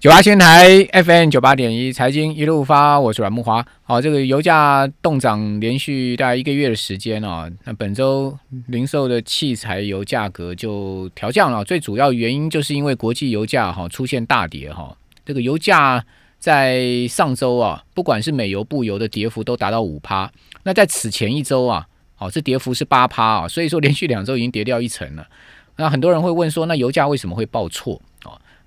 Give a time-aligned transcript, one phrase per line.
[0.00, 3.62] 九八新台 FM 九八点一，财经一路发，我是阮木华。
[3.82, 8.34] 好，这个油价动涨连续大概一个月的时间哦，那本周
[8.68, 14.96] 零售的汽柴油价格就调降了，最主要原因就是因为国际油价哈出现大跌哈。
[15.26, 16.02] 这个油价
[16.38, 20.32] 在上周啊，不管是美油、布油的跌幅都达到五趴，
[20.62, 21.86] 那在此前一周啊，
[22.16, 25.28] 哦，这跌幅是八趴啊，所以说连续两周已经跌掉一层了。
[25.76, 28.00] 那很多人会问说，那油价为什么会报错？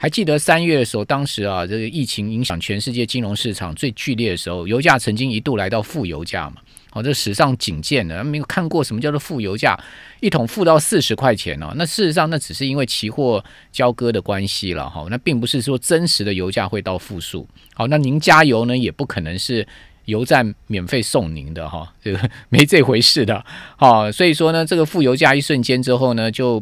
[0.03, 6.57] 还记得三月的时候，当时啊，这个疫情影响全世界金融市场最剧烈的时候，油价曾经一度来到负油价嘛？
[6.91, 9.79] 哦，这史上仅见的，没有看过什么叫做负油价，
[10.19, 11.71] 一桶负到四十块钱哦。
[11.77, 17.47] 那事实上，那只是因为期货交割的关系了哈，那并不是说真实的油价会到负数。
[17.73, 19.65] 好，那您加油呢，也不可能是
[20.03, 23.41] 油站免费送您的哈，这个没这回事的。
[23.77, 26.61] 好，所以说呢，这个负油价一瞬间之后呢，就。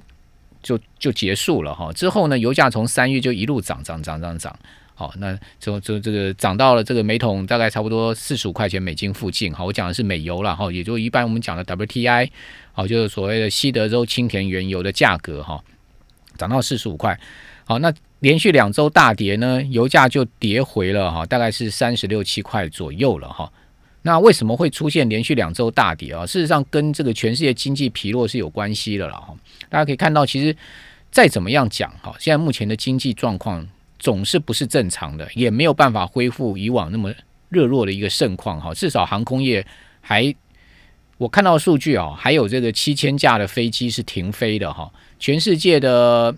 [0.61, 4.55] 就就结束了哈，之后呢，油价从三月就一路涨涨涨涨涨，
[4.93, 12.29] 好，那就就这个涨到了这个每桶大概差不多四十五块钱美金附近，好，我讲的是美油了哈，也就一般我们讲的 WTI，
[12.73, 15.63] 好，就是所谓的西德州青田原油的价格哈，
[16.37, 17.19] 涨到四十五块，
[17.65, 23.51] 好，那连续两周大跌呢，油价就跌回了哈，大概是三十六七块左右了哈。
[24.03, 26.25] 那为什么会出现连续两周大跌啊？
[26.25, 29.35] 事实上，跟这个全世界经济疲弱是有关系的了哈。
[29.69, 30.55] 大家可以看到，其实
[31.11, 33.67] 再怎么样讲哈，现在目前的经济状况
[33.99, 37.13] 总是不是正常的，也没有办法恢复以往那么
[37.49, 38.73] 热络的一个盛况哈。
[38.73, 39.63] 至少航空业
[40.01, 40.33] 还，
[41.19, 44.91] 我看到数据啊，还有这个七千架的飞机是停飞的哈。
[45.19, 46.35] 全世界的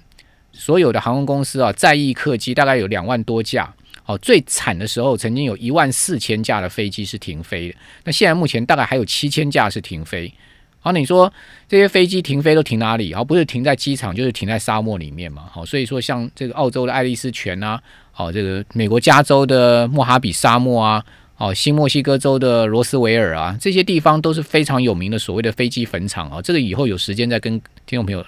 [0.52, 3.73] 所有的航空公司啊，在役客机大概有两万多架。
[4.05, 7.75] 哦，最惨的时候，曾经有一万四千架的飞机是停飞的。
[8.03, 10.33] 那现在目前大概还有七千架是停飞。
[10.79, 11.31] 好，你说
[11.69, 13.13] 这些飞机停飞都停哪里？
[13.13, 15.43] 好，不是停在机场，就是停在沙漠里面嘛。
[15.49, 17.81] 好，所以说像这个澳洲的爱丽丝泉啊，
[18.11, 21.01] 好，这个美国加州的莫哈比沙漠啊，
[21.37, 26.42] 哦，新墨西哥州的罗斯维尔啊，这些地方都是非常有名的所谓的飞机坟场啊。
[26.42, 28.25] 这个以后有时间再跟听众朋友、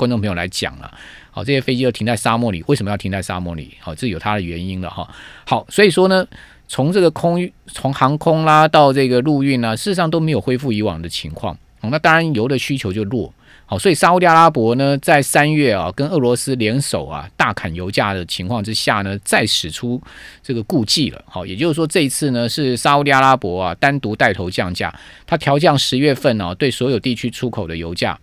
[0.00, 0.90] 观众朋友来讲了。
[1.30, 3.76] 好，这些飞机都停在沙漠里，为什么要停在沙漠里？
[3.80, 5.06] 好，这有它的原因了哈。
[5.44, 6.26] 好，所以说呢，
[6.66, 11.54] 从这个空运、从航空啦到这个陆运呢，事实上都没有恢复以往的情况。
[11.82, 13.30] 那当然油的需求就弱。
[13.66, 20.02] 好，所以沙特阿拉伯呢，在三月啊，跟俄罗斯联手啊，大砍油价的情况之下呢，再使出
[20.42, 21.22] 这个故技了。
[21.28, 24.92] 好，也就是说这一次呢，是沙特阿拉伯啊单独带头降价，
[25.24, 28.18] 它调降十月份呢对所有地区出口的油价。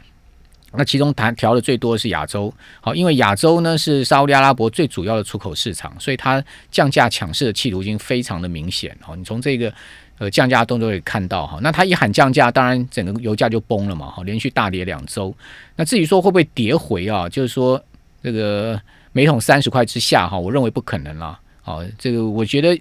[0.73, 8.95] 那其中谈调的最多的是亚洲，好，因为亚洲呢是沙特阿拉伯最主要的出口市场，所以它降价抢市的企图已经非常的明显。
[9.01, 9.73] 好，你从这个
[10.17, 15.33] 呃降价动作可以看到哈，那它一喊降价，当然整个油价就崩了嘛，哈，连续大跌两周。
[15.77, 17.81] 那至于说会不会跌回啊，就是说
[18.21, 18.79] 这个
[19.13, 21.39] 每桶三十块之下哈，我认为不可能啦。
[21.61, 22.79] 好，这个我觉得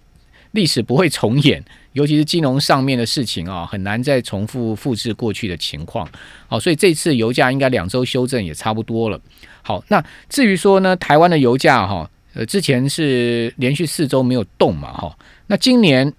[0.56, 1.64] 历史不会重演。
[1.92, 6.06] 尤其是金融上面的事情啊，很难再重复复制过去的情况。
[6.46, 9.18] 好，所以这次油价应该两周修正也差不多了。
[9.62, 15.16] 好，那至于说呢，台湾的油价哈，呃，之前是连续四周没有动嘛，哈。
[15.46, 16.12] 那今年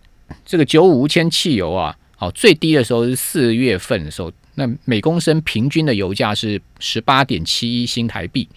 [0.44, 8.50] 这个九五无铅汽油啊，好，最低的时候是四月份的时候，那每公升平均的油价是十八点七一新台币。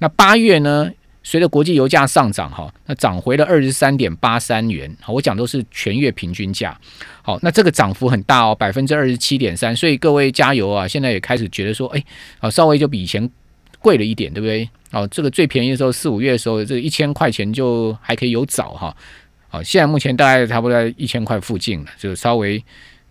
[0.00, 0.90] 那八月呢？
[1.26, 4.88] 随着国际油价上涨，哈，那涨回了二十三点八三元。
[5.00, 6.78] 好，我讲都是全月平均价。
[7.20, 9.74] 好，那这个涨幅很大哦，百分之二十七点三。
[9.74, 10.86] 所以各位加油啊！
[10.86, 12.04] 现在也开始觉得说，哎，
[12.38, 13.28] 啊，稍微就比以前
[13.80, 14.70] 贵了一点，对不对？
[14.92, 18.96] 哦，这个最便宜的时候四五月的时候，这一千块钱就还可以有找哈。
[19.48, 22.62] 好，现在目前大概差不多在一千块附近了，就稍微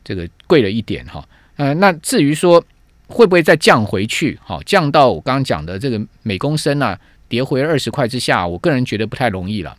[0.06, 1.22] 这个贵了一点哈。
[1.58, 2.64] 嗯，那至于说
[3.08, 4.40] 会不会再降回去？
[4.42, 6.98] 好，降到我刚刚讲的这个每公升呢？
[7.28, 9.76] 跌回二十块之下，我个人觉得不太容易了。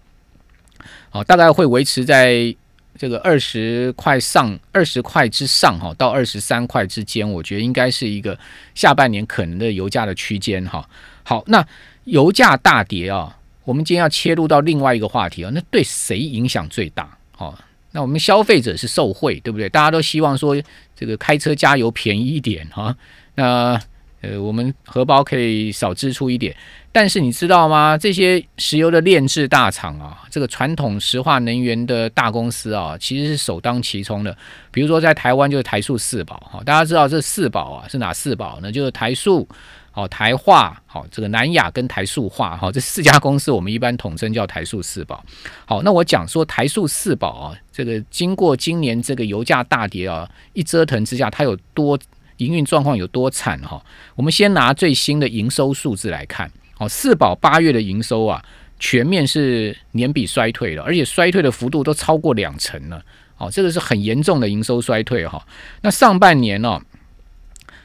[1.10, 2.54] 好，大概会维持在
[2.98, 8.38] 这个二十块上、二十块之上哈，到二十三块之间，我觉得应该是一个
[8.74, 10.88] 下半年可能的油价的区间哈。
[11.22, 11.66] 好，那
[12.04, 17.18] 油价大跌啊，我们今天要切入到另外一个话题啊，那对谁影响最大？
[17.32, 17.58] 好，
[17.92, 19.68] 那我们消费者是受惠，对不对？
[19.68, 20.56] 大家都希望说
[20.94, 22.96] 这个开车加油便宜一点哈。
[23.34, 23.80] 那
[24.22, 26.54] 呃，我们荷包可以少支出一点。
[26.92, 27.98] 但是你知道吗？
[27.98, 34.34] 这些石油的炼制大厂啊，这个传统石化能源的大公司啊，其实是首当其冲的。
[34.70, 38.72] 比如说在台湾就是台塑四宝哈，大家知道这四宝啊是哪四宝呢？
[38.72, 39.46] 就是台塑、
[39.90, 45.22] 好台化、好这个南亚跟台塑化哈，这四家公司我们一般统称叫台塑四宝。
[45.66, 51.98] 好，那我讲说台塑四宝啊，这个经过今年这个油价大跌啊，一折腾之下，它有多
[52.38, 53.82] 营运状况有多惨哈？
[54.14, 56.50] 我们先拿最新的营收数字来看。
[56.78, 58.44] 哦，四宝八月的营收啊，
[58.78, 63.02] 全面是年比衰退了，而且衰退的幅度都超过两成了。
[63.38, 65.42] 哦，这个是很严重的营收衰退哈。
[65.80, 66.80] 那上半年呢，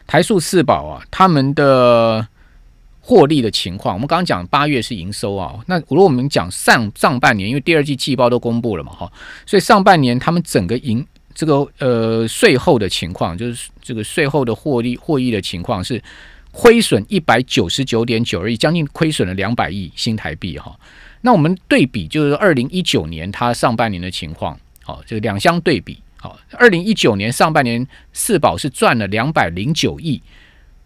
[0.05, 2.27] 台塑四宝啊，他们的
[2.99, 5.55] 获利的情况，我们刚刚讲八月是营收啊。
[5.67, 9.11] 那如果我们讲上上半年，因为第二季季报都公布了嘛哈，
[9.45, 16.01] 所以上半年他们整个营这个呃税后的情况，就是这个税后的获利获益的情况是
[16.51, 20.77] 亏损一百九十九点九亿，将近亏损了两百亿新台币哈。
[21.21, 24.59] 那我们对比就是二零一九年它上半年的情况。
[24.83, 30.19] 好，这个两相对比，好，二零一九年上半年四宝是赚了两百零九亿，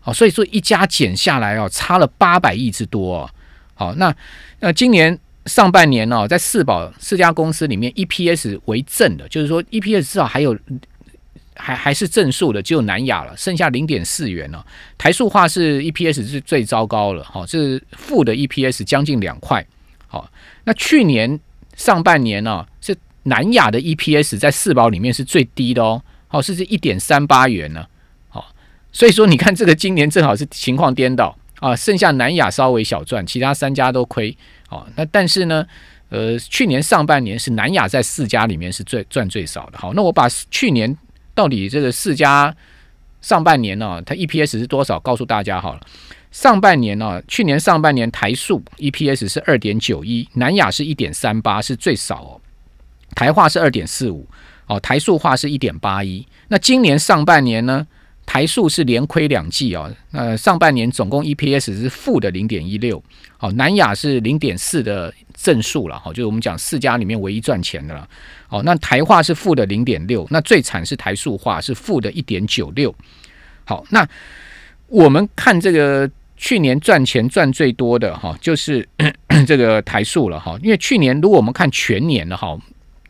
[0.01, 3.29] 好，所以说一加减下来哦，差了八百亿之多哦。
[3.73, 4.13] 好，那
[4.59, 10.57] 那今年上半年呢，在四宝四家公司里面，EPS 为正的，就是说 EPS 至少还有
[11.55, 14.65] 还还是正数的，只有南亚了，剩下零点四元了。
[14.97, 19.65] 台塑化是 EPS 是最糟糕了，好，是负的 EPS 将近两块。
[20.07, 20.29] 好，
[20.63, 21.39] 那去年
[21.75, 22.95] 上半年呢是。
[23.27, 27.83] 南亚的 EPS 在四宝里面是最低的哦，好，是这一点三八元呢，
[28.29, 28.53] 好，
[28.91, 35.65] 所以说你看这个今年正好是情况颠倒啊，剩下南亚稍微小赚，其他三家都亏，好，那但是呢，
[36.09, 40.95] 呃，去年上半年是南亚在四家里面是最赚最少的，好，那我把去年
[41.33, 42.55] 到底这个四家
[43.19, 45.81] 上半年呢，它 EPS 是多少告诉大家好了，
[46.29, 52.41] 上半年呢，去年上半年台塑 EPS 是二点九一，南亚是一点三八，是最少哦。
[53.15, 54.27] 台化是二点四五，
[54.67, 56.27] 哦，台塑化是一点八一。
[56.49, 57.87] 那今年上半年呢，
[58.25, 59.93] 台塑是连亏两季哦。
[60.11, 63.01] 那上半年总共 EPS 是负的零点一六，
[63.37, 68.07] 好，南亚是零点四的正数了，哈，就是我们讲四家里面唯一赚钱的了。
[68.47, 72.93] 好，那台化是负的零点六，那最惨是台塑化是负的一点九六。
[73.63, 74.07] 好，那
[74.87, 78.87] 我们看这个去年赚钱赚最多的哈，就是
[79.47, 82.57] 这个台塑了哈，因为去年如果我们看全年的哈。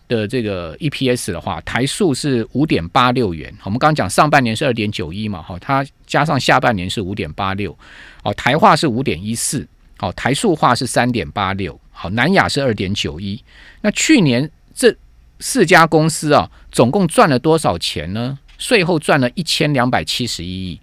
[0.07, 3.53] 的这个 EPS 的话，台数是五点八六元。
[3.63, 7.77] 我们刚刚讲上半年是二点九一嘛，哈，它加上下半年是五点八六。
[8.23, 9.67] 哦，台化是五点一四，
[9.97, 13.41] 好，台塑化是三点八六，好，南亚是二点九一。
[13.81, 14.95] 那去年这
[15.39, 18.37] 四家公司啊，总共赚了多少钱呢？
[18.57, 20.79] 税后赚了一千两百七十一亿。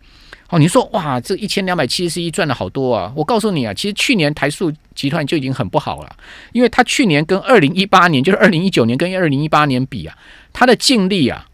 [0.52, 3.10] 哦，你说哇，这一千两百七十一赚了好多啊！
[3.16, 6.16] 我告诉你啊，其实去年台塑集团就已经很不好了，
[6.52, 10.14] 因为它去年跟二零一八年，就是二零一九年跟二零一八年比啊，
[10.52, 11.46] 它的净利啊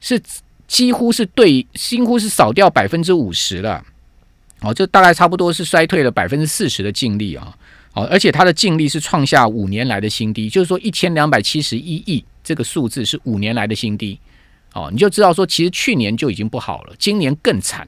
[0.00, 0.20] 是
[0.66, 3.84] 几乎是对，几乎是少掉百分之五十了。
[4.62, 7.56] 哦，这大概差不多是衰退了百分之四十的净利啊。
[7.92, 14.18] 哦，而且它的净利是创下五年来的新低，就是说一千两百七十一亿这个数字是五年来的新低。
[14.74, 17.86] 哦，你就知道说，其实去年就已经不好了，今年更惨。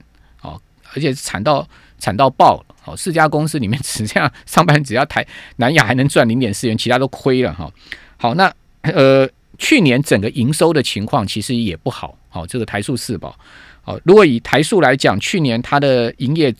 [0.94, 1.66] 而且惨到
[1.98, 7.70] 惨到爆了，好，四家公司里面 只这样上班，只要台南亚还能赚零点四元，其他都亏了哈。
[8.16, 8.52] 好，那
[8.82, 9.28] 呃，
[9.58, 13.36] 去年整个营收的情况其实也不好，好，这个台塑四宝，
[13.82, 16.54] 好，如果以台塑来讲，去年它的营业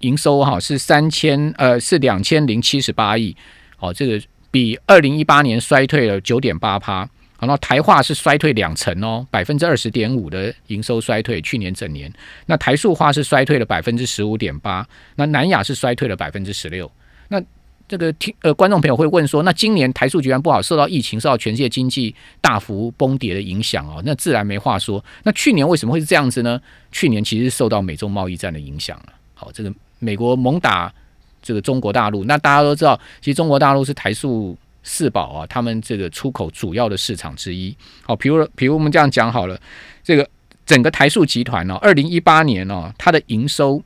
[0.00, 3.36] 营收哈是三千呃是两千零七十八亿，
[3.76, 4.20] 好，这个
[4.50, 7.08] 比二零一八年衰退了九点八趴。
[7.40, 12.12] 好，那台化是衰退两成哦，百分之二十点五的营收衰退，去年整年。
[12.46, 16.90] 那台塑化是衰退了百分之十五点八，那南亚是衰退了百分之十六。
[17.28, 17.40] 那
[17.86, 25.04] 这个听呃观众朋友会问说，那今年台塑居然不好，受到疫情、受到全世界经济大幅崩跌的影响哦，那自然没话说。
[25.22, 26.60] 那去年为什么会是这样子呢？
[26.90, 29.12] 去年其实受到美中贸易战的影响了。
[29.34, 30.92] 好，这个美国猛打
[31.40, 34.58] 这个中国大陆，那大家都知道，其实中国大陆是台塑。
[34.82, 37.76] 四宝啊，他们这个出口主要的市场之一。
[38.02, 39.60] 好，比如，比如我们这样讲好了，
[40.02, 40.28] 这个
[40.64, 43.82] 整个台塑集团呢，二零一八年呢，它的营收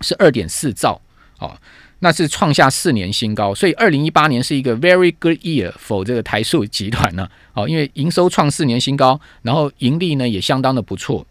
[0.00, 1.00] 是二点四兆，
[1.38, 1.56] 哦，
[2.00, 3.54] 那是创下四年新高。
[3.54, 7.28] 所以，二零一八年是一个 very good year for 这个台塑集团呢。
[7.54, 11.26] 哦，因为营收创四年新高，然后盈利呢也相当的不错。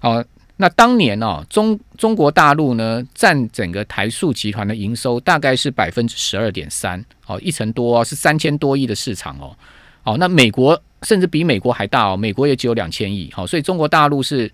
[0.00, 0.22] 好。
[0.60, 9.56] 那当年呢，中中国大陆呢占整个台塑集团的营收大概是百分之十二点三，哦，一成多是三千多亿的市场哦，
[10.04, 14.52] 哦，那美国甚至比美国还大哦，美国也只有两千亿，好，所以中国大陆是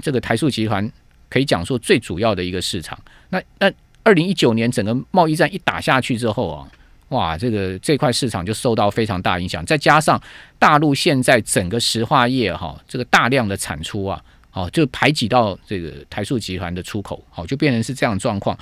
[0.00, 0.90] 这个台塑集团
[1.30, 2.98] 可以讲说最主要的一个市场。
[3.28, 6.66] 那那二零一九年整个贸易战一打下去之后啊，
[7.10, 10.20] 哇，这个这块市场就受到非常大影响，再加上
[10.58, 14.20] 大陆现在整个石化业哈，这个大量的产出啊。
[14.58, 18.58] 哦，就排挤到这个台塑集团的出口，好，就变成是这样状况。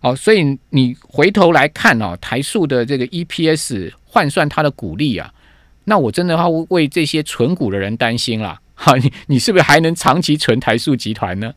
[0.00, 5.34] 好，所以你回头来看哦，台塑的这个 EPS 换算它的股利啊，
[5.86, 8.60] 那我真的要为这些存股的人担心啦。
[8.74, 11.52] 哈，你你是不是还能长期存台塑集团呢？